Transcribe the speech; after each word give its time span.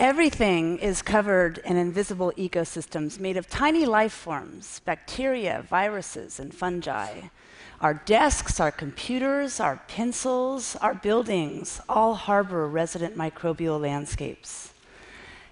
Everything 0.00 0.78
is 0.78 1.02
covered 1.02 1.58
in 1.58 1.76
invisible 1.76 2.32
ecosystems 2.38 3.20
made 3.20 3.36
of 3.36 3.50
tiny 3.50 3.84
life 3.84 4.14
forms, 4.14 4.80
bacteria, 4.86 5.62
viruses, 5.68 6.40
and 6.40 6.54
fungi. 6.54 7.20
Our 7.82 7.92
desks, 7.92 8.58
our 8.60 8.70
computers, 8.70 9.60
our 9.60 9.82
pencils, 9.88 10.74
our 10.76 10.94
buildings 10.94 11.82
all 11.86 12.14
harbor 12.14 12.66
resident 12.66 13.14
microbial 13.14 13.78
landscapes. 13.78 14.72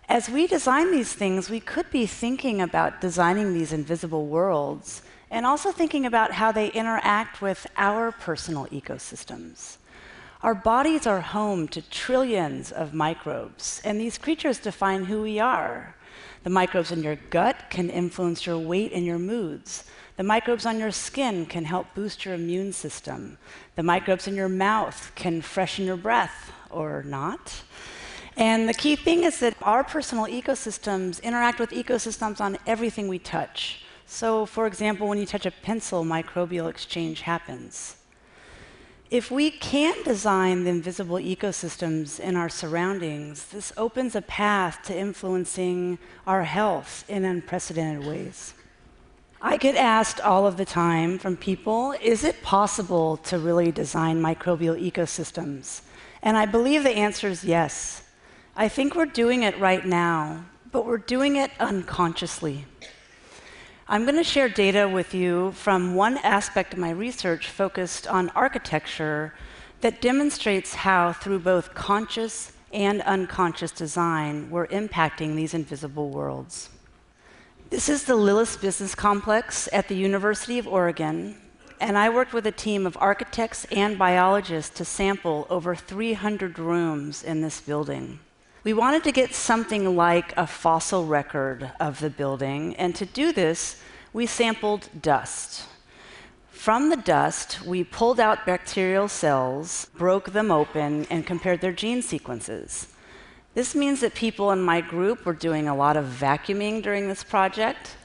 As 0.09 0.31
we 0.31 0.47
design 0.47 0.93
these 0.93 1.13
things, 1.13 1.51
we 1.51 1.61
could 1.61 1.91
be 1.91 2.07
thinking 2.07 2.63
about 2.63 3.03
designing 3.03 3.53
these 3.53 3.75
invisible 3.75 4.29
worlds 4.29 5.03
and 5.31 5.45
also 5.45 5.73
thinking 5.73 6.07
about 6.07 6.33
how 6.33 6.53
they 6.53 6.69
interact 6.69 7.43
with 7.43 7.67
our 7.77 8.13
personal 8.13 8.65
ecosystems. 8.69 9.77
Our 10.41 10.55
bodies 10.55 11.05
are 11.05 11.21
home 11.21 11.67
to 11.69 11.83
trillions 11.83 12.71
of 12.71 12.95
microbes, 12.95 13.83
and 13.85 14.01
these 14.01 14.19
creatures 14.19 14.61
define 14.61 15.07
who 15.07 15.23
we 15.23 15.41
are. 15.41 15.97
The 16.45 16.51
microbes 16.51 16.93
in 16.93 17.03
your 17.03 17.17
gut 17.17 17.65
can 17.71 17.91
influence 17.91 18.47
your 18.47 18.57
weight 18.57 18.93
and 18.93 19.05
your 19.05 19.19
moods. 19.19 19.83
The 20.17 20.23
microbes 20.23 20.65
on 20.65 20.79
your 20.79 20.93
skin 20.93 21.45
can 21.45 21.65
help 21.65 21.93
boost 21.93 22.25
your 22.25 22.35
immune 22.35 22.73
system. 22.73 23.37
The 23.75 23.83
microbes 23.83 24.29
in 24.29 24.37
your 24.37 24.49
mouth 24.49 25.11
can 25.17 25.43
freshen 25.43 25.85
your 25.85 25.97
breath 25.97 26.53
or 26.71 27.03
not. 27.03 27.63
And 28.37 28.69
the 28.69 28.75
key 28.75 28.95
thing 28.95 29.25
is 29.25 29.41
that 29.41 29.57
our 29.63 29.83
personal 29.83 30.27
ecosystems 30.27 31.21
interact 31.21 31.59
with 31.59 31.71
ecosystems 31.71 32.41
on 32.41 32.59
everything 32.65 33.09
we 33.09 33.19
touch. 33.19 33.83
So, 34.07 34.47
for 34.47 34.69
example, 34.69 35.09
when 35.09 35.19
you 35.19 35.27
touch 35.27 35.47
a 35.47 35.51
pencil, 35.51 36.05
microbial 36.05 36.71
exchange 36.71 37.23
happens. 37.23 37.98
If 39.11 39.31
we 39.31 39.51
can 39.51 40.03
design 40.03 40.65
the 40.65 40.71
invisible 40.71 41.17
ecosystems 41.17 42.21
in 42.21 42.37
our 42.37 42.51
surroundings, 42.51 43.47
this 43.47 43.73
opens 43.79 44.15
a 44.15 44.21
path 44.21 44.83
to 44.85 44.97
influencing 44.97 45.99
our 46.27 46.45
health 46.45 47.07
in 47.09 47.25
unprecedented 47.25 48.07
ways. 48.07 48.53
I 49.41 49.57
get 49.57 49.77
asked 49.77 50.21
all 50.21 50.47
of 50.47 50.59
the 50.59 50.67
time 50.67 51.19
from 51.19 51.39
people 51.39 51.95
is 52.03 52.23
it 52.23 52.43
possible 52.43 53.17
to 53.19 53.39
really 53.39 53.73
design 53.73 54.21
microbial 54.21 54.79
ecosystems? 54.79 55.81
And 56.23 56.37
I 56.37 56.45
believe 56.45 56.83
the 56.83 56.91
answer 56.91 57.29
is 57.29 57.45
yes. 57.45 58.03
I 58.57 58.69
think 58.69 58.95
we're 58.95 59.07
doing 59.07 59.43
it 59.43 59.59
right 59.59 59.87
now, 59.87 60.45
but 60.71 60.85
we're 60.85 60.99
doing 60.99 61.37
it 61.37 61.51
unconsciously. 61.59 62.67
I'm 63.91 64.05
going 64.05 64.17
to 64.17 64.23
share 64.23 64.51
data 64.51 64.87
with 64.87 65.15
you 65.15 65.53
from 65.53 65.95
one 65.95 66.19
aspect 66.19 66.75
of 66.75 66.79
my 66.79 66.91
research 66.91 67.49
focused 67.49 68.07
on 68.07 68.29
architecture 68.35 69.33
that 69.81 70.03
demonstrates 70.03 70.75
how, 70.75 71.15
through 71.15 71.39
both 71.39 71.73
conscious 71.73 72.53
and 72.71 73.01
unconscious 73.01 73.73
design, 73.73 74.51
we're 74.51 74.67
impacting 74.67 75.37
these 75.37 75.55
invisible 75.55 76.11
worlds. 76.11 76.69
This 77.71 77.89
is 77.89 78.05
the 78.05 78.13
Lillis 78.13 78.61
Business 78.61 78.95
Complex 78.95 79.71
at 79.73 79.89
the 79.89 79.97
University 79.97 80.59
of 80.59 80.69
Oregon, 80.69 81.39
and 81.81 81.97
I 81.97 82.11
worked 82.11 82.35
with 82.35 82.47
a 82.47 82.53
team 82.53 82.87
of 82.87 82.99
architects 83.01 83.65
and 83.73 83.97
biologists 83.97 84.77
to 84.77 84.85
sample 84.85 85.47
over 85.49 85.75
300 85.75 86.59
rooms 86.59 87.25
in 87.25 87.41
this 87.41 87.63
building. 87.63 88.19
We 88.65 88.73
wanted 88.73 89.05
to 89.05 89.13
get 89.13 89.35
something 89.35 89.95
like 89.95 90.37
a 90.37 90.47
fossil 90.47 91.07
record 91.07 91.71
of 91.79 92.01
the 92.01 92.11
building, 92.11 92.75
and 92.75 92.93
to 92.97 93.07
do 93.07 93.33
this, 93.33 93.81
we 94.13 94.27
sampled 94.27 94.89
dust. 95.01 95.69
From 96.51 96.91
the 96.91 96.97
dust, 96.97 97.65
we 97.65 97.85
pulled 97.85 98.19
out 98.19 98.45
bacterial 98.45 99.07
cells, 99.07 99.87
broke 99.97 100.33
them 100.33 100.51
open, 100.51 101.07
and 101.09 101.25
compared 101.25 101.61
their 101.61 101.73
gene 101.73 102.03
sequences. 102.03 102.89
This 103.55 103.77
means 103.77 104.01
that 104.01 104.15
people 104.15 104.51
in 104.51 104.61
my 104.61 104.81
group 104.81 105.25
were 105.25 105.35
doing 105.35 105.69
a 105.69 105.77
lot 105.77 105.97
of 105.97 106.07
vacuuming 106.07 106.83
during 106.83 107.07
this 107.07 107.23
project. 107.23 107.97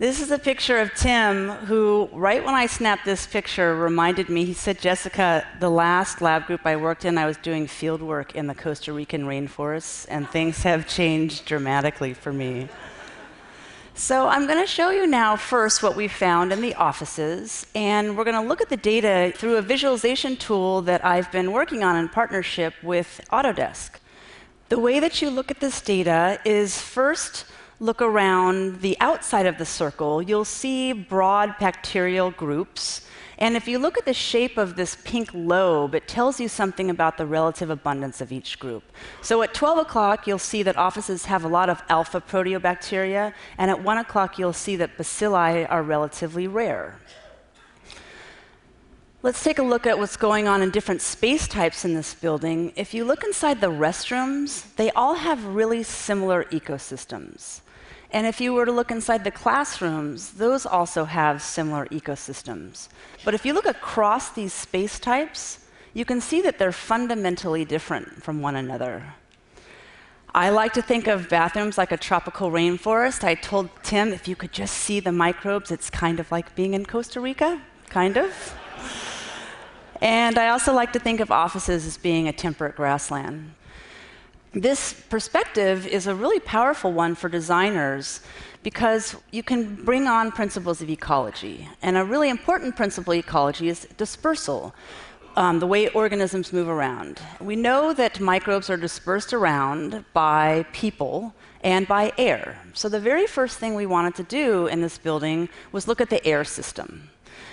This 0.00 0.22
is 0.22 0.30
a 0.30 0.38
picture 0.38 0.78
of 0.78 0.94
Tim, 0.94 1.50
who, 1.50 2.08
right 2.14 2.42
when 2.42 2.54
I 2.54 2.64
snapped 2.64 3.04
this 3.04 3.26
picture, 3.26 3.76
reminded 3.76 4.30
me. 4.30 4.46
He 4.46 4.54
said, 4.54 4.80
Jessica, 4.80 5.46
the 5.60 5.68
last 5.68 6.22
lab 6.22 6.46
group 6.46 6.62
I 6.64 6.76
worked 6.76 7.04
in, 7.04 7.18
I 7.18 7.26
was 7.26 7.36
doing 7.36 7.66
field 7.66 8.00
work 8.00 8.34
in 8.34 8.46
the 8.46 8.54
Costa 8.54 8.94
Rican 8.94 9.24
rainforests, 9.24 10.06
and 10.08 10.26
things 10.26 10.62
have 10.62 10.88
changed 10.88 11.44
dramatically 11.44 12.14
for 12.14 12.32
me. 12.32 12.68
So 13.92 14.26
I'm 14.26 14.46
going 14.46 14.58
to 14.58 14.66
show 14.66 14.88
you 14.88 15.06
now 15.06 15.36
first 15.36 15.82
what 15.82 15.96
we 15.96 16.08
found 16.08 16.50
in 16.50 16.62
the 16.62 16.74
offices, 16.76 17.66
and 17.74 18.16
we're 18.16 18.24
going 18.24 18.42
to 18.42 18.48
look 18.48 18.62
at 18.62 18.70
the 18.70 18.78
data 18.78 19.34
through 19.36 19.58
a 19.58 19.62
visualization 19.62 20.36
tool 20.36 20.80
that 20.80 21.04
I've 21.04 21.30
been 21.30 21.52
working 21.52 21.84
on 21.84 21.96
in 21.96 22.08
partnership 22.08 22.72
with 22.82 23.20
Autodesk. 23.30 23.96
The 24.70 24.78
way 24.78 24.98
that 24.98 25.20
you 25.20 25.28
look 25.28 25.50
at 25.50 25.60
this 25.60 25.82
data 25.82 26.40
is 26.46 26.80
first 26.80 27.44
look 27.80 28.02
around 28.02 28.82
the 28.82 28.94
outside 29.00 29.46
of 29.46 29.56
the 29.56 29.64
circle, 29.64 30.20
you'll 30.20 30.44
see 30.44 30.92
broad 30.92 31.58
bacterial 31.58 32.30
groups. 32.30 33.06
And 33.38 33.56
if 33.56 33.66
you 33.66 33.78
look 33.78 33.96
at 33.96 34.04
the 34.04 34.12
shape 34.12 34.58
of 34.58 34.76
this 34.76 34.98
pink 35.02 35.30
lobe, 35.32 35.94
it 35.94 36.06
tells 36.06 36.38
you 36.38 36.46
something 36.46 36.90
about 36.90 37.16
the 37.16 37.24
relative 37.24 37.70
abundance 37.70 38.20
of 38.20 38.32
each 38.32 38.58
group. 38.58 38.82
So 39.22 39.40
at 39.40 39.54
12 39.54 39.78
o'clock, 39.78 40.26
you'll 40.26 40.38
see 40.38 40.62
that 40.62 40.76
offices 40.76 41.24
have 41.24 41.42
a 41.42 41.48
lot 41.48 41.70
of 41.70 41.82
alpha 41.88 42.20
proteobacteria, 42.20 43.32
and 43.56 43.70
at 43.70 43.82
1 43.82 43.96
o'clock, 43.96 44.38
you'll 44.38 44.52
see 44.52 44.76
that 44.76 44.98
bacilli 44.98 45.66
are 45.70 45.82
relatively 45.82 46.46
rare. 46.46 47.00
Let's 49.22 49.42
take 49.42 49.58
a 49.58 49.62
look 49.62 49.86
at 49.86 49.98
what's 49.98 50.18
going 50.18 50.48
on 50.48 50.60
in 50.60 50.70
different 50.70 51.00
space 51.00 51.48
types 51.48 51.84
in 51.86 51.94
this 51.94 52.12
building. 52.12 52.74
If 52.76 52.92
you 52.92 53.04
look 53.06 53.24
inside 53.24 53.62
the 53.62 53.70
restrooms, 53.70 54.74
they 54.76 54.90
all 54.90 55.14
have 55.14 55.44
really 55.44 55.82
similar 55.82 56.44
ecosystems. 56.44 57.62
And 58.12 58.26
if 58.26 58.40
you 58.40 58.52
were 58.52 58.66
to 58.66 58.72
look 58.72 58.90
inside 58.90 59.22
the 59.22 59.30
classrooms, 59.30 60.32
those 60.32 60.66
also 60.66 61.04
have 61.04 61.42
similar 61.42 61.86
ecosystems. 61.86 62.88
But 63.24 63.34
if 63.34 63.46
you 63.46 63.52
look 63.52 63.66
across 63.66 64.30
these 64.30 64.52
space 64.52 64.98
types, 64.98 65.64
you 65.94 66.04
can 66.04 66.20
see 66.20 66.40
that 66.42 66.58
they're 66.58 66.72
fundamentally 66.72 67.64
different 67.64 68.22
from 68.22 68.42
one 68.42 68.56
another. 68.56 69.14
I 70.34 70.50
like 70.50 70.72
to 70.74 70.82
think 70.82 71.08
of 71.08 71.28
bathrooms 71.28 71.76
like 71.76 71.90
a 71.90 71.96
tropical 71.96 72.50
rainforest. 72.50 73.24
I 73.24 73.34
told 73.34 73.68
Tim, 73.82 74.12
if 74.12 74.28
you 74.28 74.36
could 74.36 74.52
just 74.52 74.74
see 74.74 75.00
the 75.00 75.10
microbes, 75.12 75.70
it's 75.70 75.90
kind 75.90 76.20
of 76.20 76.30
like 76.30 76.54
being 76.54 76.74
in 76.74 76.86
Costa 76.86 77.20
Rica, 77.20 77.60
kind 77.88 78.16
of. 78.16 78.54
and 80.00 80.38
I 80.38 80.48
also 80.50 80.72
like 80.72 80.92
to 80.92 81.00
think 81.00 81.18
of 81.18 81.32
offices 81.32 81.84
as 81.84 81.96
being 81.96 82.28
a 82.28 82.32
temperate 82.32 82.76
grassland. 82.76 83.54
This 84.52 84.92
perspective 84.92 85.86
is 85.86 86.08
a 86.08 86.14
really 86.14 86.40
powerful 86.40 86.92
one 86.92 87.14
for 87.14 87.28
designers 87.28 88.20
because 88.64 89.14
you 89.30 89.44
can 89.44 89.76
bring 89.84 90.08
on 90.08 90.32
principles 90.32 90.82
of 90.82 90.90
ecology. 90.90 91.68
And 91.82 91.96
a 91.96 92.04
really 92.04 92.28
important 92.28 92.74
principle 92.74 93.12
of 93.12 93.20
ecology 93.20 93.68
is 93.68 93.86
dispersal, 93.96 94.74
um, 95.36 95.60
the 95.60 95.68
way 95.68 95.86
organisms 95.90 96.52
move 96.52 96.68
around. 96.68 97.20
We 97.40 97.54
know 97.54 97.94
that 97.94 98.18
microbes 98.18 98.68
are 98.70 98.76
dispersed 98.76 99.32
around 99.32 100.04
by 100.12 100.66
people 100.72 101.32
and 101.62 101.86
by 101.86 102.12
air. 102.18 102.60
So 102.74 102.88
the 102.88 102.98
very 102.98 103.28
first 103.28 103.58
thing 103.58 103.76
we 103.76 103.86
wanted 103.86 104.16
to 104.16 104.24
do 104.24 104.66
in 104.66 104.80
this 104.80 104.98
building 104.98 105.48
was 105.70 105.86
look 105.86 106.00
at 106.00 106.10
the 106.10 106.26
air 106.26 106.42
system. 106.42 107.10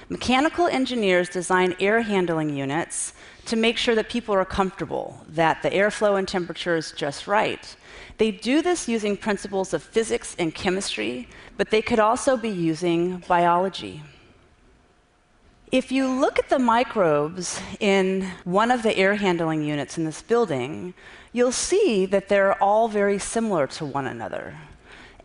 Mechanical 0.09 0.67
engineers 0.67 1.27
design 1.27 1.75
air 1.81 2.01
handling 2.01 2.55
units 2.55 3.13
to 3.45 3.57
make 3.57 3.77
sure 3.77 3.93
that 3.95 4.09
people 4.09 4.33
are 4.33 4.45
comfortable, 4.45 5.25
that 5.27 5.61
the 5.61 5.69
airflow 5.69 6.17
and 6.17 6.27
temperature 6.27 6.77
is 6.77 6.93
just 6.93 7.27
right. 7.27 7.75
They 8.17 8.31
do 8.31 8.61
this 8.61 8.87
using 8.87 9.17
principles 9.17 9.73
of 9.73 9.83
physics 9.83 10.35
and 10.39 10.55
chemistry, 10.55 11.27
but 11.57 11.71
they 11.71 11.81
could 11.81 11.99
also 11.99 12.37
be 12.37 12.49
using 12.49 13.19
biology. 13.27 14.01
If 15.73 15.91
you 15.91 16.07
look 16.07 16.39
at 16.39 16.47
the 16.47 16.59
microbes 16.59 17.59
in 17.81 18.31
one 18.45 18.71
of 18.71 18.83
the 18.83 18.97
air 18.97 19.15
handling 19.15 19.61
units 19.61 19.97
in 19.97 20.05
this 20.05 20.21
building, 20.21 20.93
you'll 21.33 21.51
see 21.51 22.05
that 22.05 22.29
they're 22.29 22.61
all 22.63 22.87
very 22.87 23.19
similar 23.19 23.67
to 23.67 23.85
one 23.85 24.07
another. 24.07 24.55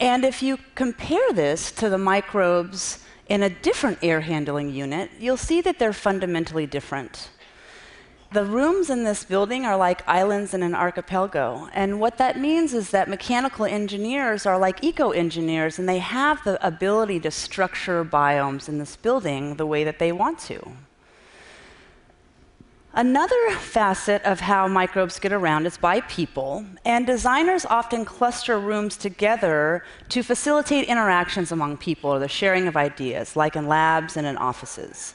And 0.00 0.24
if 0.24 0.42
you 0.42 0.58
compare 0.74 1.32
this 1.32 1.70
to 1.72 1.88
the 1.88 1.98
microbes 1.98 2.98
in 3.28 3.42
a 3.42 3.50
different 3.50 3.98
air 4.02 4.20
handling 4.20 4.70
unit, 4.70 5.10
you'll 5.18 5.36
see 5.36 5.60
that 5.60 5.78
they're 5.78 5.92
fundamentally 5.92 6.66
different. 6.66 7.30
The 8.32 8.44
rooms 8.44 8.88
in 8.88 9.04
this 9.04 9.24
building 9.24 9.66
are 9.66 9.76
like 9.76 10.08
islands 10.08 10.54
in 10.54 10.62
an 10.62 10.74
archipelago. 10.74 11.68
And 11.74 12.00
what 12.00 12.16
that 12.16 12.38
means 12.38 12.72
is 12.72 12.90
that 12.90 13.08
mechanical 13.08 13.66
engineers 13.66 14.46
are 14.46 14.58
like 14.58 14.82
eco 14.82 15.10
engineers, 15.10 15.78
and 15.78 15.86
they 15.86 15.98
have 15.98 16.42
the 16.42 16.64
ability 16.66 17.20
to 17.20 17.30
structure 17.30 18.02
biomes 18.04 18.70
in 18.70 18.78
this 18.78 18.96
building 18.96 19.56
the 19.56 19.66
way 19.66 19.84
that 19.84 19.98
they 19.98 20.12
want 20.12 20.38
to. 20.40 20.72
Another 22.94 23.50
facet 23.52 24.22
of 24.24 24.40
how 24.40 24.68
microbes 24.68 25.18
get 25.18 25.32
around 25.32 25.64
is 25.64 25.78
by 25.78 26.02
people, 26.02 26.66
and 26.84 27.06
designers 27.06 27.64
often 27.64 28.04
cluster 28.04 28.60
rooms 28.60 28.98
together 28.98 29.82
to 30.10 30.22
facilitate 30.22 30.88
interactions 30.88 31.50
among 31.50 31.78
people 31.78 32.10
or 32.10 32.18
the 32.18 32.28
sharing 32.28 32.68
of 32.68 32.76
ideas, 32.76 33.34
like 33.34 33.56
in 33.56 33.66
labs 33.66 34.18
and 34.18 34.26
in 34.26 34.36
offices. 34.36 35.14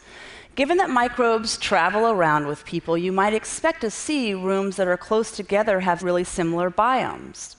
Given 0.55 0.77
that 0.77 0.89
microbes 0.89 1.55
travel 1.55 2.07
around 2.07 2.47
with 2.47 2.65
people, 2.65 2.97
you 2.97 3.11
might 3.11 3.35
expect 3.35 3.81
to 3.81 3.91
see 3.91 4.33
rooms 4.33 4.77
that 4.77 4.87
are 4.87 4.97
close 4.97 5.29
together 5.29 5.81
have 5.81 6.01
really 6.01 6.23
similar 6.23 6.71
biomes. 6.71 7.57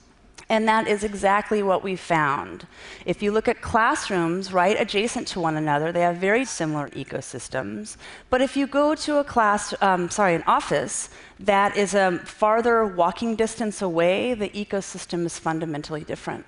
And 0.49 0.67
that 0.67 0.87
is 0.87 1.03
exactly 1.03 1.61
what 1.61 1.83
we 1.83 1.95
found. 1.95 2.65
If 3.05 3.21
you 3.21 3.31
look 3.31 3.47
at 3.47 3.61
classrooms 3.61 4.51
right 4.51 4.75
adjacent 4.79 5.27
to 5.29 5.39
one 5.39 5.55
another, 5.55 5.91
they 5.91 6.01
have 6.01 6.17
very 6.17 6.43
similar 6.43 6.89
ecosystems. 6.89 7.97
But 8.31 8.41
if 8.41 8.57
you 8.57 8.65
go 8.65 8.95
to 8.95 9.19
a 9.19 9.23
class, 9.23 9.75
um, 9.79 10.09
sorry, 10.09 10.33
an 10.33 10.43
office 10.47 11.09
that 11.39 11.77
is 11.77 11.93
a 11.93 12.17
farther 12.25 12.83
walking 12.83 13.35
distance 13.35 13.83
away, 13.83 14.33
the 14.33 14.49
ecosystem 14.49 15.23
is 15.23 15.37
fundamentally 15.37 16.03
different. 16.03 16.47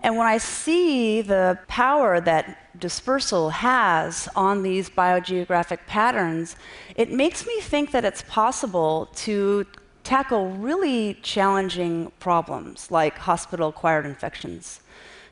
And 0.00 0.16
when 0.16 0.26
I 0.26 0.38
see 0.38 1.22
the 1.22 1.58
power 1.66 2.20
that 2.20 2.78
dispersal 2.78 3.50
has 3.50 4.28
on 4.36 4.62
these 4.62 4.88
biogeographic 4.90 5.86
patterns, 5.86 6.56
it 6.94 7.10
makes 7.10 7.46
me 7.46 7.60
think 7.60 7.90
that 7.92 8.04
it's 8.04 8.22
possible 8.22 9.08
to 9.16 9.66
tackle 10.08 10.48
really 10.48 11.12
challenging 11.20 12.10
problems 12.18 12.90
like 12.90 13.18
hospital 13.18 13.68
acquired 13.68 14.06
infections. 14.06 14.80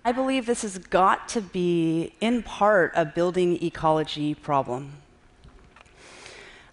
I 0.05 0.13
believe 0.13 0.45
this 0.45 0.61
has 0.61 0.77
got 0.77 1.31
to 1.31 1.41
be, 1.41 2.13
in 2.21 2.43
part, 2.43 2.93
a 2.95 3.07
building 3.07 3.57
ecology 3.65 4.35
problem. 4.35 4.93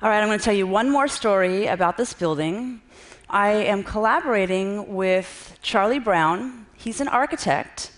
All 0.02 0.10
right, 0.10 0.20
I'm 0.20 0.28
going 0.28 0.38
to 0.38 0.44
tell 0.44 0.54
you 0.54 0.68
one 0.68 0.90
more 0.90 1.08
story 1.08 1.68
about 1.68 1.96
this 1.96 2.12
building. 2.12 2.82
I 3.30 3.52
am 3.52 3.86
collaborating 3.86 4.94
with 4.94 5.58
Charlie 5.62 5.98
Brown. 5.98 6.66
He's 6.76 7.00
an 7.00 7.08
architect. 7.08 7.94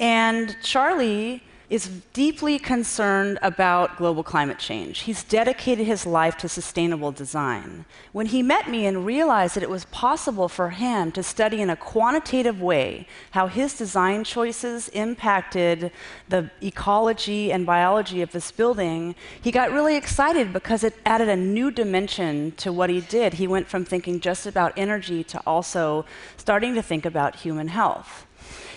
And 0.00 0.56
Charlie 0.62 1.42
is 1.72 1.88
deeply 2.12 2.58
concerned 2.58 3.38
about 3.40 3.96
global 3.96 4.22
climate 4.22 4.58
change. 4.58 5.00
He's 5.00 5.24
dedicated 5.24 5.86
his 5.86 6.04
life 6.04 6.36
to 6.36 6.46
sustainable 6.46 7.12
design. 7.12 7.86
When 8.12 8.26
he 8.26 8.42
met 8.42 8.68
me 8.68 8.84
and 8.84 9.06
realized 9.06 9.56
that 9.56 9.62
it 9.62 9.70
was 9.70 9.86
possible 9.86 10.50
for 10.50 10.68
him 10.68 11.10
to 11.12 11.22
study 11.22 11.62
in 11.62 11.70
a 11.70 11.76
quantitative 11.76 12.60
way 12.60 13.06
how 13.30 13.46
his 13.46 13.72
design 13.72 14.22
choices 14.22 14.90
impacted 14.90 15.90
the 16.28 16.50
ecology 16.60 17.50
and 17.50 17.64
biology 17.64 18.20
of 18.20 18.32
this 18.32 18.52
building, 18.52 19.14
he 19.40 19.50
got 19.50 19.72
really 19.72 19.96
excited 19.96 20.52
because 20.52 20.84
it 20.84 20.94
added 21.06 21.30
a 21.30 21.36
new 21.36 21.70
dimension 21.70 22.52
to 22.58 22.70
what 22.70 22.90
he 22.90 23.00
did. 23.00 23.34
He 23.34 23.46
went 23.46 23.66
from 23.66 23.86
thinking 23.86 24.20
just 24.20 24.44
about 24.44 24.74
energy 24.76 25.24
to 25.24 25.40
also 25.46 26.04
starting 26.36 26.74
to 26.74 26.82
think 26.82 27.06
about 27.06 27.36
human 27.36 27.68
health. 27.68 28.26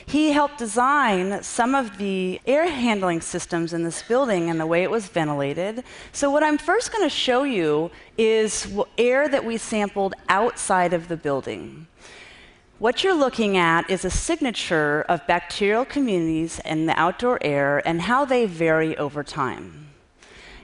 He 0.08 0.32
helped 0.32 0.60
design 0.60 1.42
some 1.42 1.74
of 1.74 1.98
the 1.98 2.40
air 2.46 2.70
handling 2.70 3.22
systems 3.22 3.74
in 3.74 3.84
this 3.84 4.04
building 4.04 4.50
and 4.50 4.60
the 4.60 4.66
way 4.66 4.84
it 4.84 4.92
was 4.92 5.08
ventilated. 5.08 5.84
So, 6.12 6.30
what 6.30 6.44
I'm 6.44 6.60
first 6.60 6.92
going 6.92 7.04
to 7.04 7.10
show 7.10 7.44
you 7.44 7.90
is 8.18 8.68
air 8.98 9.28
that 9.28 9.44
we 9.44 9.58
sampled 9.58 10.14
outside 10.30 10.94
of 10.94 11.08
the 11.08 11.18
building. 11.18 11.88
What 12.78 13.04
you're 13.04 13.16
looking 13.16 13.58
at 13.58 13.90
is 13.90 14.06
a 14.06 14.10
signature 14.10 15.02
of 15.08 15.26
bacterial 15.28 15.86
communities 15.86 16.60
in 16.66 16.86
the 16.86 17.00
outdoor 17.00 17.40
air 17.42 17.82
and 17.88 18.02
how 18.02 18.26
they 18.26 18.46
vary 18.46 18.96
over 18.98 19.24
time. 19.24 19.88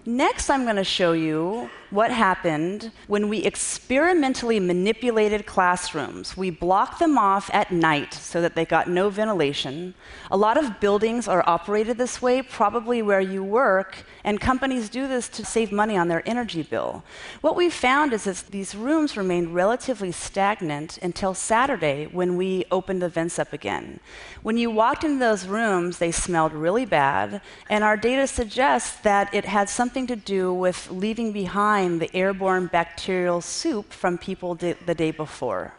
Next, 0.05 0.49
I'm 0.49 0.63
going 0.63 0.75
to 0.75 0.83
show 0.83 1.13
you 1.13 1.69
what 1.91 2.09
happened 2.09 2.91
when 3.07 3.27
we 3.27 3.39
experimentally 3.39 4.59
manipulated 4.59 5.45
classrooms. 5.45 6.37
We 6.37 6.49
blocked 6.49 6.99
them 6.99 7.17
off 7.17 7.49
at 7.53 7.71
night 7.71 8.13
so 8.13 8.41
that 8.41 8.55
they 8.55 8.65
got 8.65 8.89
no 8.89 9.09
ventilation. 9.09 9.93
A 10.31 10.37
lot 10.37 10.57
of 10.57 10.79
buildings 10.79 11.27
are 11.27 11.43
operated 11.45 11.97
this 11.97 12.21
way, 12.21 12.41
probably 12.41 13.01
where 13.01 13.19
you 13.19 13.43
work, 13.43 14.05
and 14.23 14.39
companies 14.39 14.87
do 14.89 15.07
this 15.07 15.27
to 15.29 15.45
save 15.45 15.71
money 15.71 15.97
on 15.97 16.07
their 16.07 16.27
energy 16.27 16.63
bill. 16.63 17.03
What 17.41 17.57
we 17.57 17.69
found 17.69 18.13
is 18.13 18.23
that 18.23 18.47
these 18.51 18.73
rooms 18.73 19.17
remained 19.17 19.53
relatively 19.53 20.13
stagnant 20.13 20.97
until 21.01 21.33
Saturday 21.33 22.05
when 22.05 22.37
we 22.37 22.63
opened 22.71 23.01
the 23.01 23.09
vents 23.09 23.37
up 23.37 23.51
again. 23.51 23.99
When 24.43 24.57
you 24.57 24.71
walked 24.71 25.03
into 25.03 25.19
those 25.19 25.45
rooms, 25.45 25.97
they 25.97 26.11
smelled 26.11 26.53
really 26.53 26.85
bad, 26.85 27.41
and 27.69 27.83
our 27.83 27.97
data 27.97 28.27
suggests 28.27 28.97
that 29.01 29.33
it 29.33 29.43
had 29.43 29.67
something 29.67 30.07
to 30.07 30.15
do 30.15 30.53
with 30.53 30.89
leaving 30.89 31.33
behind 31.33 31.80
the 31.99 32.15
airborne 32.15 32.67
bacterial 32.67 33.41
soup 33.41 33.91
from 33.93 34.17
people 34.17 34.55
the 34.55 34.95
day 34.95 35.11
before. 35.11 35.73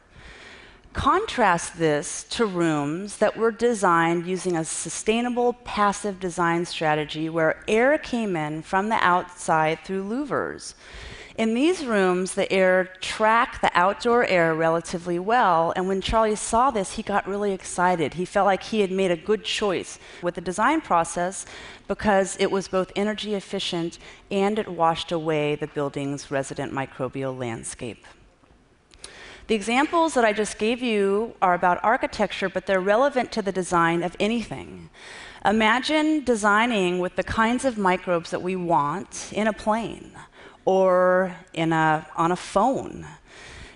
Contrast 0.92 1.78
this 1.78 2.22
to 2.24 2.44
rooms 2.44 3.16
that 3.16 3.34
were 3.34 3.50
designed 3.50 4.26
using 4.26 4.56
a 4.56 4.64
sustainable 4.64 5.54
passive 5.64 6.20
design 6.20 6.66
strategy 6.66 7.30
where 7.30 7.64
air 7.66 7.96
came 7.96 8.36
in 8.36 8.60
from 8.60 8.90
the 8.90 8.96
outside 8.96 9.78
through 9.84 10.04
louvers. 10.04 10.74
In 11.38 11.54
these 11.54 11.86
rooms, 11.86 12.34
the 12.34 12.50
air 12.52 12.90
tracked 13.00 13.62
the 13.62 13.70
outdoor 13.72 14.26
air 14.26 14.54
relatively 14.54 15.18
well, 15.18 15.72
and 15.74 15.88
when 15.88 16.02
Charlie 16.02 16.36
saw 16.36 16.70
this, 16.70 16.92
he 16.92 17.02
got 17.02 17.26
really 17.26 17.52
excited. 17.52 18.14
He 18.14 18.26
felt 18.26 18.44
like 18.44 18.62
he 18.62 18.80
had 18.80 18.90
made 18.90 19.10
a 19.10 19.16
good 19.16 19.44
choice 19.44 19.98
with 20.20 20.34
the 20.34 20.42
design 20.42 20.82
process 20.82 21.46
because 21.88 22.36
it 22.38 22.50
was 22.50 22.68
both 22.68 22.92
energy 22.94 23.34
efficient 23.34 23.98
and 24.30 24.58
it 24.58 24.68
washed 24.68 25.10
away 25.10 25.54
the 25.54 25.68
building's 25.68 26.30
resident 26.30 26.70
microbial 26.70 27.36
landscape. 27.36 28.04
The 29.48 29.54
examples 29.54 30.14
that 30.14 30.24
I 30.24 30.32
just 30.32 30.58
gave 30.58 30.82
you 30.82 31.34
are 31.42 31.54
about 31.54 31.82
architecture, 31.82 32.48
but 32.48 32.66
they're 32.66 32.80
relevant 32.80 33.32
to 33.32 33.42
the 33.42 33.52
design 33.52 34.02
of 34.02 34.16
anything. 34.20 34.88
Imagine 35.44 36.22
designing 36.22 37.00
with 37.00 37.16
the 37.16 37.24
kinds 37.24 37.64
of 37.64 37.76
microbes 37.76 38.30
that 38.30 38.42
we 38.42 38.54
want 38.54 39.32
in 39.32 39.48
a 39.48 39.52
plane 39.52 40.12
or 40.64 41.34
in 41.52 41.72
a, 41.72 42.06
on 42.16 42.30
a 42.30 42.36
phone. 42.36 43.06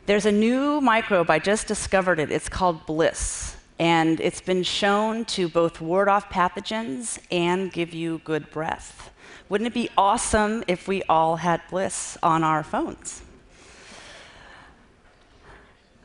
There's 0.07 0.27
a 0.27 0.33
new 0.33 0.81
microbe, 0.81 1.31
I 1.31 1.41
just 1.41 1.67
discovered 1.67 2.21
it. 2.21 2.31
It's 2.31 2.49
called 2.49 2.87
Bliss. 2.87 3.57
And 3.79 4.21
it's 4.21 4.41
been 4.41 4.63
shown 4.63 5.25
to 5.27 5.49
both 5.49 5.81
ward 5.81 6.09
off 6.09 6.31
pathogens 6.31 7.19
and 7.31 7.73
give 7.73 7.93
you 7.93 8.21
good 8.25 8.51
breath. 8.51 9.11
Wouldn't 9.49 9.67
it 9.67 9.75
be 9.75 9.91
awesome 9.99 10.63
if 10.69 10.87
we 10.87 11.03
all 11.09 11.37
had 11.37 11.61
Bliss 11.69 12.17
on 12.23 12.45
our 12.45 12.63
phones? 12.63 13.23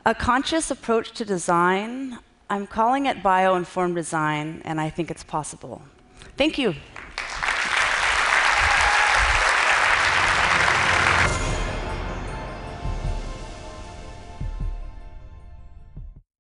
A 0.04 0.16
conscious 0.16 0.72
approach 0.72 1.12
to 1.12 1.26
design, 1.26 2.18
I'm 2.50 2.66
calling 2.66 3.06
it 3.06 3.22
bio 3.22 3.54
informed 3.54 3.94
design, 3.94 4.64
and 4.66 4.82
I 4.82 4.90
think 4.90 5.12
it's 5.12 5.24
possible. 5.24 5.84
Thank 6.38 6.58
you. 6.58 6.74